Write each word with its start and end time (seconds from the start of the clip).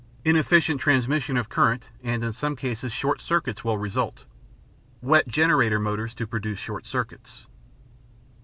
Inefficient 0.25 0.81
transmission 0.81 1.37
of 1.37 1.47
current 1.47 1.91
and, 2.03 2.23
in 2.23 2.33
some 2.33 2.55
cases, 2.55 2.91
short 2.91 3.21
circuits 3.21 3.63
will 3.63 3.77
result. 3.77 4.25
Wet 4.99 5.27
generator 5.27 5.77
motors 5.79 6.15
to 6.15 6.25
produce 6.25 6.57
short 6.57 6.87
circuits. 6.87 7.45